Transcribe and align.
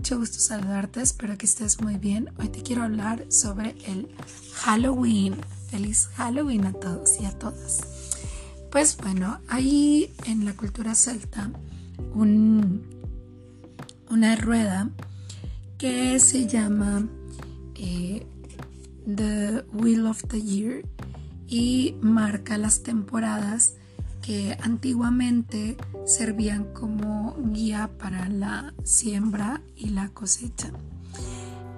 mucho 0.00 0.18
gusto 0.18 0.38
saludarte, 0.38 1.02
espero 1.02 1.36
que 1.36 1.44
estés 1.44 1.82
muy 1.82 1.98
bien. 1.98 2.30
Hoy 2.38 2.48
te 2.48 2.62
quiero 2.62 2.84
hablar 2.84 3.26
sobre 3.28 3.76
el 3.84 4.08
Halloween. 4.54 5.36
Feliz 5.68 6.08
Halloween 6.14 6.64
a 6.64 6.72
todos 6.72 7.20
y 7.20 7.26
a 7.26 7.38
todas. 7.38 7.82
Pues 8.72 8.96
bueno, 8.96 9.40
hay 9.46 10.10
en 10.24 10.46
la 10.46 10.54
cultura 10.54 10.94
celta 10.94 11.50
un, 12.14 12.82
una 14.08 14.36
rueda 14.36 14.88
que 15.76 16.18
se 16.18 16.46
llama 16.46 17.06
eh, 17.74 18.26
The 19.04 19.66
Wheel 19.74 20.06
of 20.06 20.24
the 20.28 20.40
Year 20.40 20.82
y 21.46 21.94
marca 22.00 22.56
las 22.56 22.82
temporadas 22.82 23.74
que 24.22 24.56
antiguamente 24.62 25.76
servían 26.04 26.72
como 26.72 27.36
guía 27.38 27.90
para 27.98 28.28
la 28.28 28.74
siembra 28.84 29.62
y 29.76 29.90
la 29.90 30.08
cosecha. 30.08 30.70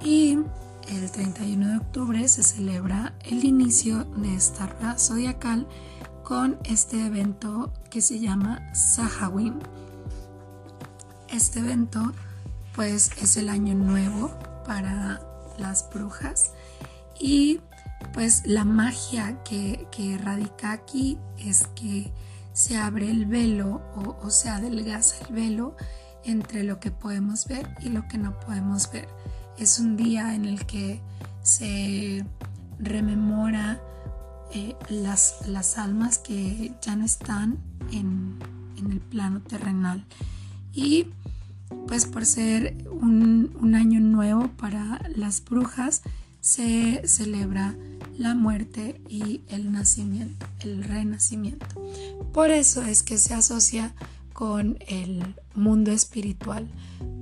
Y 0.05 0.39
el 0.89 1.11
31 1.11 1.69
de 1.69 1.77
octubre 1.77 2.29
se 2.29 2.43
celebra 2.43 3.15
el 3.25 3.45
inicio 3.45 4.05
de 4.17 4.35
esta 4.35 4.67
rueda 4.67 4.99
zodiacal 4.99 5.69
con 6.25 6.59
este 6.65 7.07
evento 7.07 7.73
que 7.91 8.01
se 8.01 8.19
llama 8.19 8.73
Sahawin. 8.75 9.55
Este 11.29 11.61
evento 11.61 12.13
pues 12.75 13.11
es 13.21 13.37
el 13.37 13.49
año 13.49 13.75
nuevo 13.75 14.31
para 14.67 15.21
las 15.59 15.89
brujas 15.91 16.53
y 17.19 17.61
pues 18.13 18.43
la 18.47 18.65
magia 18.65 19.43
que, 19.45 19.87
que 19.91 20.19
radica 20.19 20.73
aquí 20.73 21.19
es 21.39 21.67
que 21.75 22.13
se 22.53 22.77
abre 22.77 23.11
el 23.11 23.27
velo 23.27 23.83
o, 23.95 24.31
se 24.31 24.49
adelgaza 24.49 25.27
el 25.27 25.35
velo 25.35 25.77
entre 26.25 26.65
lo 26.65 26.79
que 26.81 26.91
podemos 26.91 27.47
ver 27.47 27.69
y 27.81 27.89
lo 27.89 28.07
que 28.09 28.19
no 28.19 28.39
podemos 28.41 28.91
ver. 28.93 29.09
Es 29.59 29.79
un 29.79 29.97
día 29.97 30.35
en 30.35 30.45
el 30.45 30.67
que 30.67 31.01
se 31.43 32.25
rememora 32.79 33.81
eh, 34.55 34.77
las, 34.89 35.47
las, 35.47 35.79
almas 35.79 36.19
que 36.19 36.75
ya 36.83 36.95
no 36.97 37.05
están 37.05 37.59
en, 37.91 38.39
el 38.77 39.01
plano 39.01 39.41
terrenal. 39.41 40.05
Y 40.73 41.07
pues 41.87 42.07
por 42.07 42.27
ser 42.27 42.77
un, 42.91 43.57
un, 43.61 43.75
año 43.77 44.01
nuevo 44.01 44.49
para 44.49 45.01
las 45.15 45.45
brujas, 45.45 46.03
se 46.43 47.07
celebra 47.07 47.77
la 48.19 48.35
muerte 48.35 49.01
y 49.09 49.43
el 49.49 49.73
nacimiento, 49.73 50.45
el 50.61 50.83
renacimiento. 50.83 51.67
Por 52.33 52.51
eso 52.51 52.83
es 52.83 53.03
que 53.03 53.17
se 53.17 53.33
asocia 53.33 53.95
con 54.33 54.77
el 54.89 55.37
mundo 55.55 55.93
espiritual, 55.93 56.69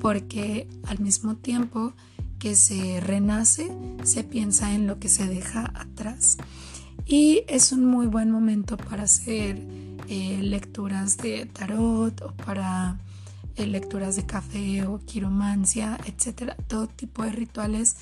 porque 0.01 0.67
al 0.87 1.01
mismo 1.01 1.37
tiempo 1.37 1.93
que 2.39 2.57
se 2.57 3.01
renace, 3.01 3.71
se 4.05 4.25
piensa 4.25 4.75
en 4.75 4.87
lo 4.87 4.99
que 4.99 5.11
se 5.11 5.27
deja 5.27 5.71
atrás. 5.75 6.39
Y 7.05 7.43
es 7.47 7.73
un 7.73 7.85
muy 7.85 8.07
buen 8.07 8.31
momento 8.31 8.79
para 8.79 9.03
hacer 9.03 9.61
eh, 10.09 10.41
lecturas 10.43 11.19
de 11.19 11.45
tarot 11.45 12.23
o 12.23 12.33
para 12.33 12.99
eh, 13.57 13.67
lecturas 13.67 14.17
de 14.17 14.25
café 14.25 14.87
o 14.87 14.99
quiromancia, 15.01 15.99
etcétera, 16.07 16.57
todo 16.69 16.87
tipo 16.87 17.23
de 17.23 17.33
rituales 17.33 17.97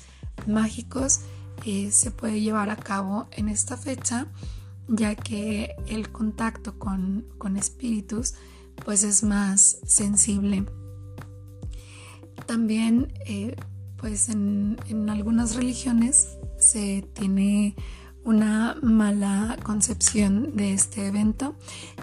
mágicos 0.47 1.21
eh, 1.65 1.91
se 1.91 2.11
puede 2.11 2.41
llevar 2.41 2.69
a 2.69 2.77
cabo 2.77 3.27
en 3.31 3.49
esta 3.49 3.77
fecha 3.77 4.27
ya 4.89 5.15
que 5.15 5.75
el 5.87 6.11
contacto 6.11 6.77
con, 6.79 7.25
espíritus 7.57 8.33
pues 8.85 9.03
es 9.03 9.23
más 9.23 9.79
sensible. 9.85 10.65
También 12.45 13.13
eh, 13.25 13.55
pues 13.97 14.29
en, 14.29 14.77
algunas 15.09 15.55
religiones 15.55 16.37
se 16.57 17.07
tiene 17.13 17.75
una 18.23 18.77
mala 18.81 19.57
concepción 19.63 20.55
de 20.55 20.73
este 20.73 21.07
evento 21.07 21.55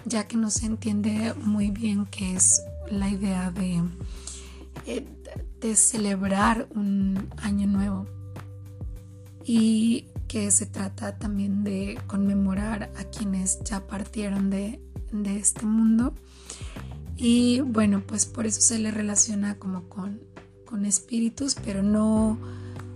ya 0.05 0.27
que 0.27 0.37
no 0.37 0.49
se 0.49 0.65
entiende 0.65 1.33
muy 1.43 1.71
bien 1.71 2.05
qué 2.05 2.35
es 2.35 2.61
la 2.89 3.09
idea 3.09 3.51
de, 3.51 3.83
eh, 4.85 5.05
de 5.59 5.75
celebrar 5.75 6.67
un 6.73 7.29
año 7.37 7.67
nuevo 7.67 8.16
y 9.47 10.07
que 10.27 10.51
se 10.51 10.65
trata 10.65 11.17
también 11.17 11.63
de 11.63 11.97
conmemorar 12.05 12.91
a 12.97 13.05
quienes 13.05 13.63
ya 13.63 13.87
partieron 13.87 14.49
de, 14.49 14.81
este 15.25 15.65
mundo. 15.65 16.13
Y 17.15 17.61
bueno, 17.61 18.03
pues 18.05 18.25
por 18.25 18.45
eso 18.45 18.59
se 18.59 18.77
le 18.77 18.91
relaciona 18.91 19.55
como 19.55 19.87
con, 19.87 20.19
espíritus, 20.85 21.55
pero 21.55 21.81
no, 21.81 22.37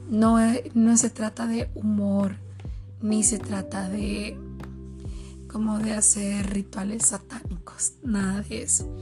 no, 0.10 0.38
no 0.74 0.98
se 0.98 1.10
trata 1.10 1.48
de 1.48 1.70
humor, 1.74 2.36
ni 3.02 3.24
se 3.24 3.40
trata 3.40 3.90
de 3.90 4.38
como 5.48 5.80
de 5.80 5.94
hacer 5.94 6.52
rituales 6.52 7.08
satánicos, 7.08 7.94
nada 8.04 8.42
de 8.42 8.64
eso. 8.64 8.94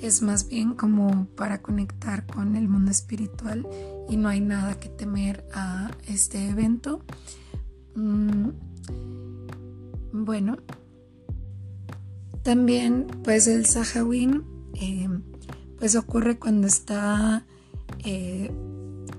Es 0.00 0.22
más 0.22 0.48
bien 0.48 0.74
como 0.74 1.26
para 1.36 1.60
conectar 1.60 2.26
con 2.26 2.56
el 2.56 2.68
mundo 2.68 2.90
espiritual 2.90 3.68
y 4.08 4.16
no 4.16 4.28
hay 4.28 4.40
nada 4.40 4.80
que 4.80 4.88
temer 4.88 5.44
a 5.52 5.90
este 6.06 6.48
evento. 6.48 7.04
Mm, 7.94 8.50
bueno, 10.12 10.56
también 12.42 13.06
pues 13.22 13.46
el 13.46 13.66
Sahawin 13.66 14.44
eh, 14.74 15.08
pues 15.78 15.96
ocurre 15.96 16.38
cuando 16.38 16.66
está 16.66 17.44
eh, 18.04 18.50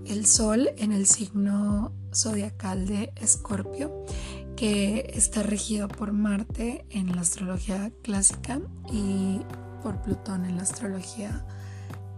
el 0.06 0.26
sol 0.26 0.70
en 0.78 0.92
el 0.92 1.06
signo 1.06 1.94
zodiacal 2.14 2.88
de 2.88 3.14
Escorpio 3.22 4.06
que 4.56 5.12
está 5.14 5.44
regido 5.44 5.88
por 5.88 6.12
Marte 6.12 6.86
en 6.90 7.16
la 7.16 7.22
astrología 7.22 7.92
clásica 8.04 8.62
y 8.92 9.42
por 9.82 9.98
Plutón 9.98 10.46
en 10.46 10.58
la 10.58 10.64
astrología 10.64 11.44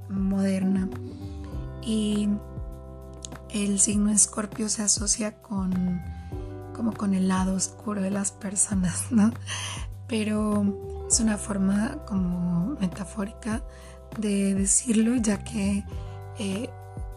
moderna. 0.09 0.89
Y 1.81 2.29
el 3.53 3.79
signo 3.79 4.11
escorpio 4.11 4.69
se 4.69 4.83
asocia 4.83 5.41
con 5.41 6.01
como 6.73 6.91
con 6.91 7.13
el 7.13 7.27
lado 7.27 7.53
oscuro 7.55 8.01
de 8.01 8.09
las 8.09 8.31
personas, 8.31 9.05
¿no? 9.11 9.31
Pero 10.07 11.05
es 11.07 11.19
una 11.19 11.37
forma 11.37 11.97
como 12.07 12.75
metafórica 12.79 13.63
de 14.17 14.53
decirlo, 14.55 15.15
ya 15.15 15.43
que 15.43 15.83
eh, 16.39 16.69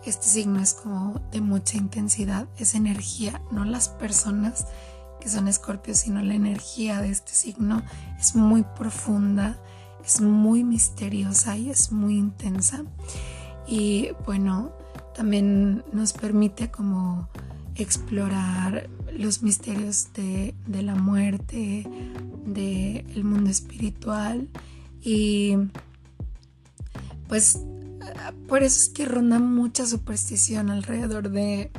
este 0.04 0.26
signo 0.26 0.60
es 0.60 0.74
como 0.74 1.20
de 1.32 1.40
mucha 1.40 1.76
intensidad, 1.78 2.46
es 2.58 2.74
energía, 2.74 3.40
no 3.50 3.64
las 3.64 3.88
personas 3.88 4.66
que 5.20 5.28
son 5.28 5.48
escorpios, 5.48 5.98
sino 5.98 6.22
la 6.22 6.34
energía 6.34 7.00
de 7.00 7.10
este 7.10 7.32
signo 7.32 7.82
es 8.18 8.36
muy 8.36 8.62
profunda, 8.62 9.58
es 10.06 10.20
muy 10.20 10.62
misteriosa 10.62 11.56
y 11.56 11.70
es 11.70 11.90
muy 11.90 12.16
intensa. 12.16 12.84
Y 13.66 14.10
bueno, 14.24 14.72
también 15.14 15.84
nos 15.92 16.12
permite 16.12 16.70
como 16.70 17.28
explorar 17.74 18.88
los 19.12 19.42
misterios 19.42 20.12
de, 20.14 20.54
la 20.68 20.94
muerte, 20.94 21.84
del 22.46 23.24
mundo 23.24 23.50
espiritual. 23.50 24.48
Y 25.02 25.56
pues 27.28 27.58
por 28.46 28.62
eso 28.62 28.80
es 28.80 28.88
que 28.88 29.06
ronda 29.06 29.40
mucha 29.40 29.86
superstición 29.86 30.70
alrededor 30.70 31.30
de 31.30 31.70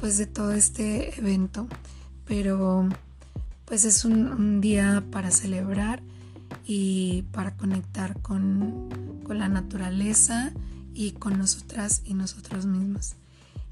pues 0.00 0.18
de 0.18 0.26
todo 0.26 0.52
este 0.52 1.16
evento. 1.16 1.68
Pero 2.26 2.88
pues 3.64 3.84
es 3.84 4.04
un, 4.04 4.60
día 4.60 5.02
para 5.10 5.30
celebrar 5.30 6.02
y 6.64 7.22
para 7.32 7.56
conectar 7.56 8.20
con, 8.20 8.88
con 9.24 9.38
la 9.38 9.48
naturaleza 9.48 10.52
y 10.94 11.12
con 11.12 11.38
nosotras 11.38 12.02
y 12.04 12.14
nosotros 12.14 12.66
mismos. 12.66 13.14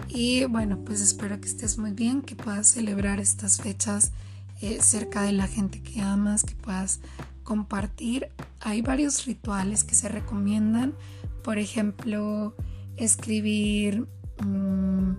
Y 0.08 0.44
bueno, 0.46 0.78
pues 0.84 1.00
espero 1.00 1.40
que 1.40 1.48
estés 1.48 1.78
muy 1.78 1.92
bien, 1.92 2.22
que 2.22 2.34
puedas 2.34 2.66
celebrar 2.66 3.20
estas 3.20 3.58
fechas 3.58 4.12
eh, 4.60 4.78
cerca 4.80 5.22
de 5.22 5.32
la 5.32 5.46
gente 5.46 5.82
que 5.82 6.00
amas, 6.00 6.42
que 6.44 6.54
puedas 6.54 7.00
compartir. 7.42 8.28
Hay 8.60 8.82
varios 8.82 9.26
rituales 9.26 9.84
que 9.84 9.94
se 9.94 10.08
recomiendan, 10.08 10.94
por 11.42 11.58
ejemplo, 11.58 12.54
escribir 12.96 14.06
mm, 14.44 15.12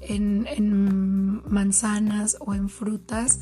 en, 0.00 1.42
manzanas 1.50 2.36
o 2.40 2.54
en 2.54 2.68
frutas, 2.68 3.40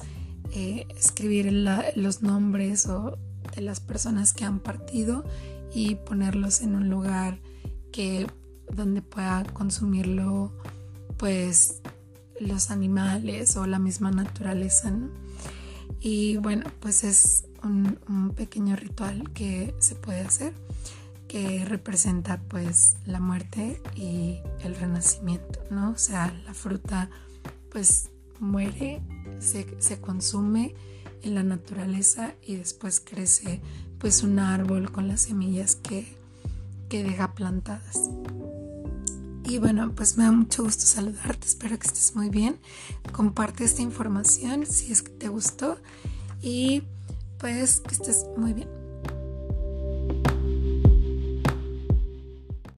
eh, 0.53 0.87
escribir 0.97 1.53
los 1.97 2.23
nombres 2.23 2.87
o 2.87 3.19
de 3.57 3.63
las 3.63 3.81
personas 3.81 4.33
que 4.33 4.45
han 4.45 4.61
partido 4.61 5.25
y 5.75 5.97
ponerlos 5.97 6.61
en 6.61 6.77
un 6.77 6.89
lugar 6.89 7.41
que 7.91 8.27
donde 8.73 9.03
pueda 9.03 9.45
consumirlo 9.53 10.53
pues 11.17 11.81
los 12.39 12.71
animales 12.71 13.57
o 13.57 13.67
la 13.67 13.79
misma 13.79 14.11
naturaleza 14.11 14.93
y 16.01 16.37
bueno 16.37 16.71
pues 16.81 17.05
es 17.05 17.45
un, 17.65 18.33
pequeño 18.37 18.77
ritual 18.77 19.33
que 19.33 19.75
se 19.79 19.95
puede 19.95 20.21
hacer 20.21 20.53
que 21.27 21.65
representa 21.65 22.41
pues 22.49 22.97
la 23.05 23.19
muerte 23.19 23.83
y 23.97 24.39
el 24.61 24.77
renacimiento, 24.77 25.59
¿no? 25.71 25.91
O 25.91 25.99
sea, 25.99 26.33
la 26.45 26.55
fruta 26.55 27.11
pues 27.73 28.11
muere, 28.39 29.03
se, 29.41 29.67
se 29.81 30.01
consume 30.01 30.75
en 31.27 31.35
la 31.35 31.43
naturaleza 31.43 32.35
y 32.43 32.57
después 32.57 33.01
crece 33.01 33.61
pues 33.99 34.23
un 34.23 34.39
árbol 34.39 34.93
con 34.93 35.09
las 35.09 35.23
semillas 35.23 35.77
que, 35.77 36.07
que 36.89 37.03
deja 37.03 37.35
plantadas. 37.35 37.99
Y 39.45 39.59
bueno, 39.59 39.93
pues 39.95 40.17
me 40.17 40.25
da 40.25 40.33
mucho 40.33 40.65
gusto 40.65 40.87
saludarte, 40.87 41.47
espero 41.47 41.79
que 41.79 41.87
estés 41.87 42.17
muy 42.17 42.31
bien. 42.31 42.59
Comparte 43.13 43.65
esta 43.65 43.83
información 43.83 44.67
si 44.67 44.93
es 44.93 45.03
que 45.03 45.11
te 45.11 45.29
gustó 45.29 45.79
y 46.43 46.83
pues 47.39 47.81
que 47.81 47.95
estés 47.95 48.27
muy 48.37 48.55
bien. 48.55 48.86